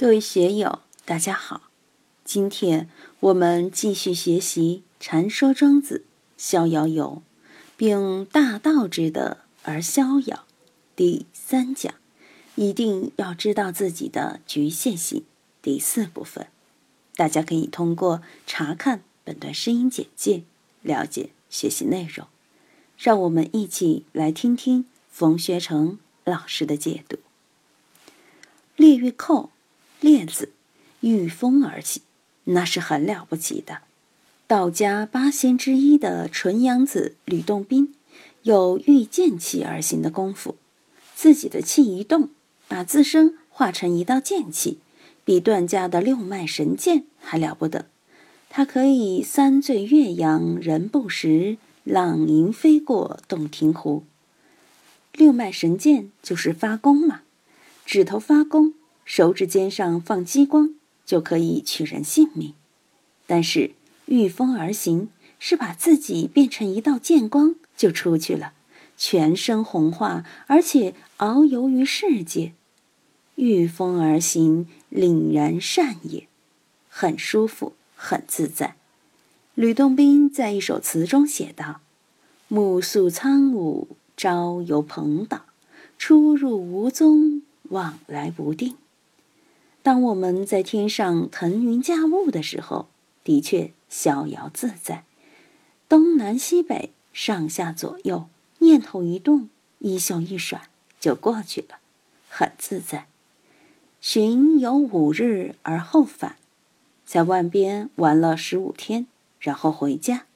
[0.00, 1.64] 各位学友，大家好！
[2.24, 2.88] 今天
[3.20, 6.06] 我们继续学习《禅说庄子
[6.38, 7.22] 逍遥游》，
[7.76, 10.46] 并大道之德而逍遥。
[10.96, 11.92] 第三讲，
[12.54, 15.24] 一定要知道自己的局限性。
[15.60, 16.46] 第四部分，
[17.14, 20.44] 大家可以通过查看本段声音简介
[20.80, 22.26] 了解学习内容。
[22.96, 27.18] 让我们一起来听听冯学成老师的解读。
[28.76, 29.50] 列玉寇。
[30.00, 30.50] 列子
[31.00, 32.02] 御风而行，
[32.44, 33.78] 那是很了不起的。
[34.46, 37.94] 道家八仙之一的纯阳子吕洞宾，
[38.42, 40.56] 有御剑气而行的功夫。
[41.14, 42.30] 自己的气一动，
[42.66, 44.78] 把自身化成一道剑气，
[45.24, 47.86] 比段家的六脉神剑还了不得。
[48.48, 54.02] 他可以三醉岳阳人不识，浪吟飞过洞庭湖。
[55.12, 57.20] 六脉神剑就是发功嘛，
[57.84, 58.74] 指头发功。
[59.12, 62.54] 手指尖上放激光就可以取人性命，
[63.26, 63.72] 但是
[64.06, 65.08] 御风而行
[65.40, 68.52] 是把自己变成一道剑光就出去了，
[68.96, 72.52] 全身红化，而且遨游于世界。
[73.34, 76.28] 御风而行，凛然善也，
[76.88, 78.76] 很舒服，很自在。
[79.56, 81.80] 吕洞宾在一首词中写道
[82.46, 85.46] ：“暮宿苍梧，朝游蓬岛，
[85.98, 88.76] 出入无踪，往来不定。”
[89.82, 92.88] 当我们在天上腾云驾雾的时候，
[93.24, 95.04] 的确逍遥自在，
[95.88, 100.68] 东南西北、上下左右，念头一动，衣袖一甩，
[101.00, 101.78] 就过去了，
[102.28, 103.06] 很自在。
[104.02, 106.36] 巡游五日而后返，
[107.06, 109.06] 在万边玩了十五天，
[109.38, 110.26] 然后回家，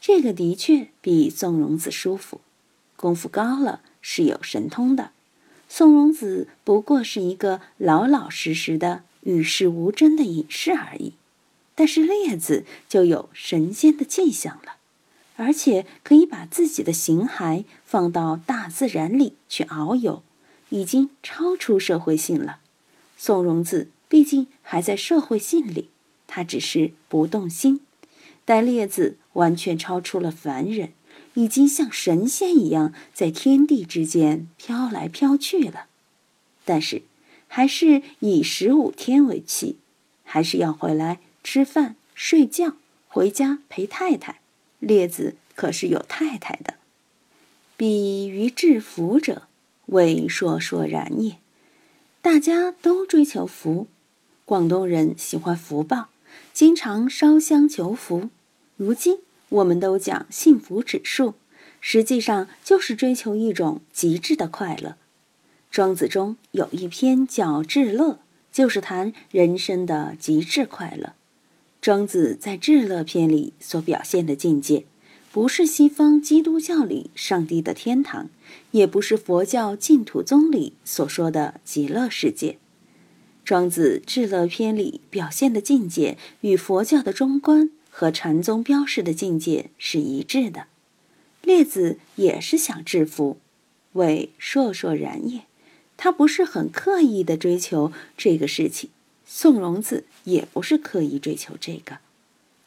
[0.00, 2.40] 这个的确比纵容子舒服，
[2.96, 5.12] 功夫高了，是有神通的。
[5.72, 11.12] 宋荣子不过是一个老老实实的与世无争的隐士而已，
[11.76, 14.78] 但是列子就有神仙的迹象了，
[15.36, 20.24] 而且可以把自己的形骸放到大自然里去遨游，
[20.70, 22.58] 已经超出社会性了。
[23.16, 25.88] 宋荣子毕竟还在社会性里，
[26.26, 27.80] 他只是不动心，
[28.44, 30.90] 但列子完全超出了凡人。
[31.34, 35.86] 已经像神仙一样在天地之间飘来飘去了，
[36.64, 37.02] 但是
[37.46, 39.76] 还是以十五天为期，
[40.24, 42.74] 还是要回来吃饭、睡觉，
[43.08, 44.40] 回家陪太太。
[44.80, 46.74] 列子可是有太太的。
[47.76, 49.42] 比于至福者，
[49.86, 51.36] 为硕硕然也。
[52.20, 53.86] 大家都追求福，
[54.44, 56.08] 广东人喜欢福报，
[56.52, 58.30] 经常烧香求福。
[58.76, 59.18] 如今。
[59.50, 61.34] 我们都讲幸福指数，
[61.80, 64.96] 实际上就是追求一种极致的快乐。
[65.70, 68.12] 庄子中有一篇叫《至乐》，
[68.50, 71.14] 就是谈人生的极致快乐。
[71.80, 74.84] 庄子在《至乐》篇里所表现的境界，
[75.32, 78.28] 不是西方基督教里上帝的天堂，
[78.72, 82.58] 也不是佛教净土宗里所说的极乐世界。
[83.44, 87.70] 庄子《至乐》篇里表现的境界，与佛教的中观。
[87.90, 90.68] 和禅宗标示的境界是一致的，
[91.42, 93.36] 列子也是想制服，
[93.92, 95.42] 为烁烁然也。
[95.96, 98.88] 他不是很刻意的追求这个事情，
[99.26, 101.98] 宋荣子也不是刻意追求这个。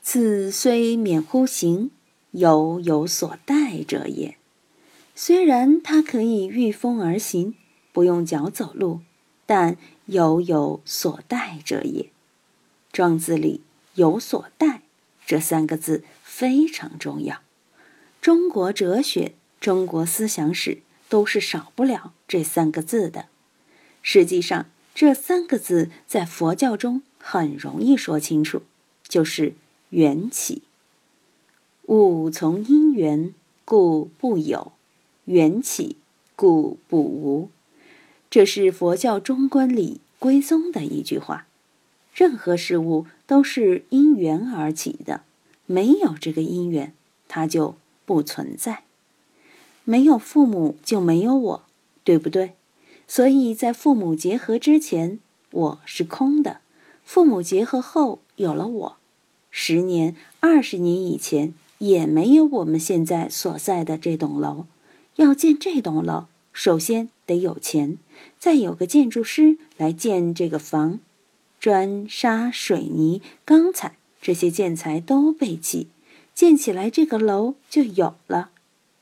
[0.04, 1.90] 此虽免乎行，
[2.32, 4.38] 犹有所待者也。
[5.16, 7.56] 虽然他可以御风而行，
[7.92, 9.00] 不用脚走路，
[9.48, 12.12] 但犹有所待者也。
[12.92, 13.62] 庄子里
[13.96, 14.83] 有所待。
[15.26, 17.42] 这三个字非常重要，
[18.22, 23.28] 中国哲学、中国思想史都是少不了这三个字的。
[24.02, 28.64] 实际上，这三个字在佛教中很容易说清楚，
[29.08, 29.54] 就是
[29.90, 30.64] 缘起。
[31.88, 33.34] 物从因缘，
[33.66, 34.74] 故不有；
[35.26, 35.98] 缘起，
[36.36, 37.50] 故不无。
[38.30, 41.48] 这是佛教中观里归宗的一句话。
[42.14, 45.22] 任何事物都是因缘而起的，
[45.66, 46.94] 没有这个因缘，
[47.28, 47.76] 它就
[48.06, 48.84] 不存在。
[49.84, 51.64] 没有父母就没有我，
[52.04, 52.54] 对不对？
[53.08, 55.20] 所以在父母结合之前，
[55.52, 56.58] 我是空的；
[57.04, 58.98] 父母结合后，有了我。
[59.50, 64.66] 十年、二十年以前，也没有我们现在所在的这栋楼。
[65.18, 67.98] 要建这栋楼，首先得有钱，
[68.40, 71.00] 再有个建筑师来建这个房。
[71.64, 75.88] 砖沙水泥钢材这些建材都备齐，
[76.36, 78.50] 建起来这个楼就有了。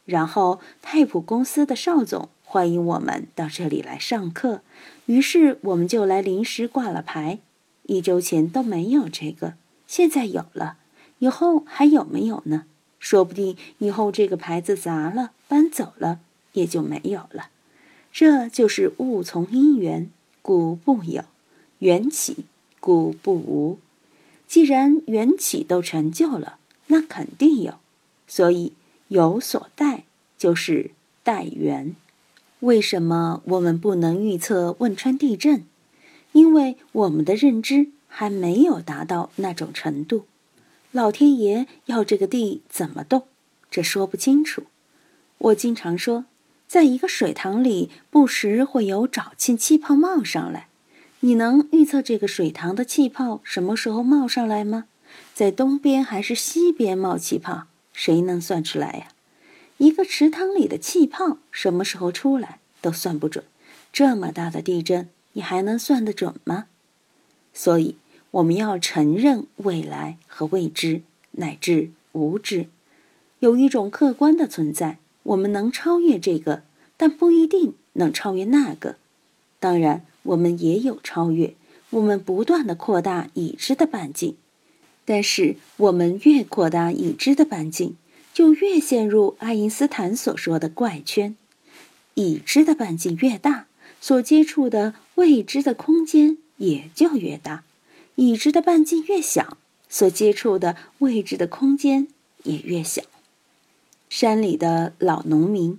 [0.06, 4.62] 然后太普公司的邵总欢迎我们到这里来上课，
[5.08, 7.40] 于是我们就来临时挂了牌。
[7.88, 9.56] 一周前都没有这个，
[9.88, 10.78] 现在有了，
[11.18, 12.66] 以后还有没有呢？
[13.00, 16.20] 说不定以后这个牌子砸了，搬走了，
[16.54, 17.50] 也就没有了。
[18.14, 20.12] 这就是物从因缘，
[20.44, 21.24] 故不有；
[21.80, 22.46] 缘起，
[22.82, 23.80] 故不无。
[24.46, 26.58] 既然缘起都成就了，
[26.88, 27.76] 那肯定有。
[28.28, 28.74] 所以
[29.08, 30.04] 有所待，
[30.38, 30.92] 就是
[31.24, 31.96] 待缘。
[32.60, 35.64] 为什么我们不能预测汶川地震？
[36.34, 40.26] 因为我们的认知还没有达到那种程度。
[40.92, 43.24] 老天爷要这个地怎么动，
[43.70, 44.64] 这说不清楚。
[45.38, 46.26] 我经常说，
[46.68, 50.68] 在一个水塘里，不时会有沼气气泡冒上来。
[51.24, 54.86] 你能预测这个水塘的气泡什么时候冒上来吗？
[55.36, 57.68] 在东边还是西边冒气泡？
[57.94, 59.10] 谁能算出来呀？
[59.78, 63.46] 一个池塘里的气泡什么时候出来都算不准，
[63.94, 66.66] 这么大的地震你还能算得准吗？
[67.54, 67.98] 所以
[68.32, 71.04] 我们要承认未来和未知
[71.34, 72.66] 乃至无知，
[73.40, 76.64] 有一种客观的存在，我们能超越这个，
[76.98, 78.96] 但不一定能超越那个。
[79.60, 81.56] 当然，我们也有超越，
[81.90, 84.36] 我们不断的扩大已知的半径，
[85.06, 87.96] 但是我们越扩大已知的半径。
[88.34, 91.36] 就越陷入爱因斯坦所说的怪圈，
[92.14, 93.68] 已知的半径越大，
[94.00, 97.64] 所接触的未知的空间也就越大；
[98.16, 99.58] 已知的半径越小，
[99.90, 102.08] 所接触的未知的空间
[102.44, 103.02] 也越小。
[104.10, 105.78] 山里的老农民，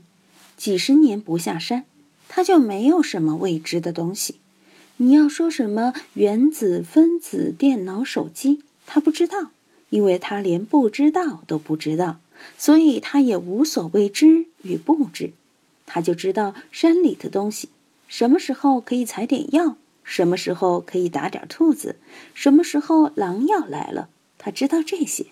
[0.58, 1.86] 几十年不下山，
[2.34, 4.37] 他就没有什么未知的东西。
[4.96, 9.50] 你要说什么原子、分子、电脑、手机，他不知道，
[9.90, 12.20] 因为他连不知道都不知道。
[12.56, 15.34] 所以他也无所谓知与不知，
[15.84, 17.69] 他就知道山里的东西，
[18.08, 21.96] 什么时候可以采点药，什么时候可以打点兔子，
[22.32, 24.08] 什么时候狼要来了，
[24.38, 25.26] 他知道这些。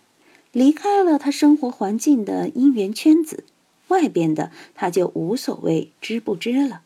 [0.52, 3.44] 离开了他生活环境的因缘圈子，
[3.88, 6.82] 外边的他就无所谓知不知了。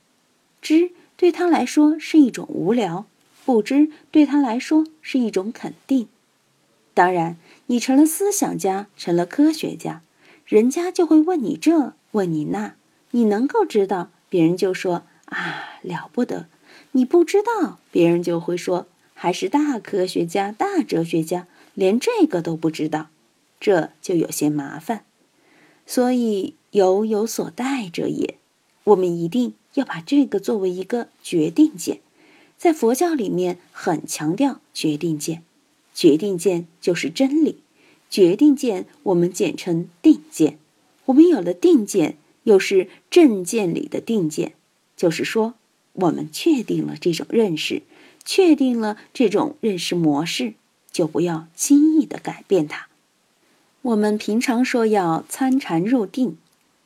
[0.64, 3.04] 知对他来说是一种无聊，
[3.44, 6.08] 不知对他来说是一种肯定。
[6.94, 10.00] 当然，你成了思想家，成了科学家。
[10.46, 12.76] 人家就会问你这，问你那，
[13.10, 16.46] 你能够知道，别人就说啊了不得；
[16.92, 23.08] 你不知道，别人就会说还是大科学家、大哲学家，连这个都不知道，
[23.60, 25.04] 这就有些麻烦。
[25.86, 28.38] 所以有有所待者也，
[28.84, 32.00] 我们一定要把这个作为一个决定键，
[32.56, 35.42] 在佛教里面很强调决定键，
[35.94, 37.58] 决定键就是真理。
[38.10, 40.58] 决定见，我们简称定见。
[41.06, 44.54] 我们有了定见，又是正见里的定见，
[44.96, 45.54] 就是说，
[45.94, 47.82] 我们确定了这种认识，
[48.24, 50.54] 确定了这种认识模式，
[50.92, 52.86] 就不要轻易的改变它。
[53.82, 56.38] 我们平常说要参禅入定，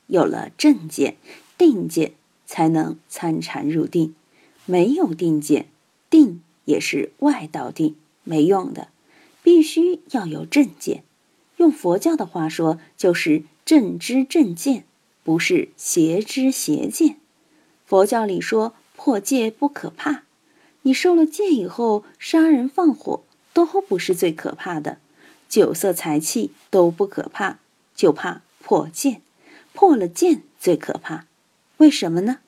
[0.07, 1.17] 有了正见、
[1.59, 2.13] 定见，
[2.49, 4.17] 才能参禅入定。
[4.65, 5.69] 没有定见，
[6.11, 8.89] 定也是外道定，没用的，
[9.43, 11.05] 必须要有正见。
[11.59, 14.85] 用佛教的话说，就是正知正见，
[15.23, 17.17] 不是邪知邪见。
[17.87, 20.25] 佛教里说破戒不可怕，
[20.83, 23.23] 你受了戒以后，杀人放火
[23.53, 24.99] 都不是最可怕的，
[25.49, 27.59] 酒色财气都不可怕，
[27.95, 29.21] 就怕破戒。
[29.73, 31.28] 破了戒最可怕，
[31.79, 32.39] 为什么呢？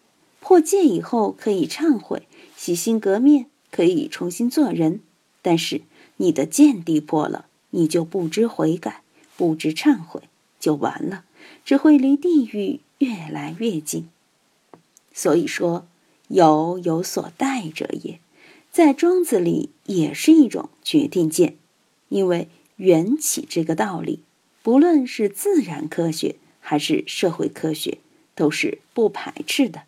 [0.40, 5.00] 破戒以后可以忏悔、洗心革面，可以重新做人，
[5.42, 5.82] 但是
[6.18, 7.46] 你的见地破了。
[7.72, 9.02] 你就不知悔改，
[9.37, 10.22] 不知忏悔，
[10.58, 11.25] 就完了，
[11.64, 14.08] 只会离地狱越来越近。
[15.12, 15.87] 所以说，
[16.26, 18.18] 有有所待者也，
[18.72, 21.56] 在庄子里也是一种决定见，
[22.08, 24.18] 因为缘起这个道理，
[24.64, 27.99] 不论是自然科学还是社会科学，
[28.40, 29.82] 都是不排斥的。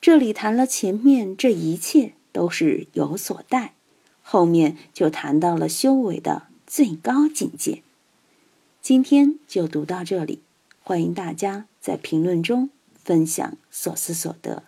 [0.00, 3.74] 这里谈了前面这一切都是有所待，
[4.22, 6.46] 后面就谈到了修为的。
[6.64, 7.82] 最高境界。
[8.82, 10.42] 今天就读到这里，
[10.80, 12.70] 欢迎大家在评论中
[13.02, 14.64] 分享所思所得。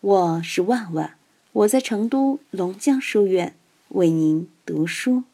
[0.00, 1.16] 我是万万，
[1.52, 3.54] 我在成都龙江书院
[3.90, 5.24] 为您读书。